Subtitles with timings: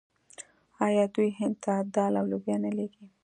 [0.85, 3.05] آیا دوی هند ته دال او لوبیا نه لیږي؟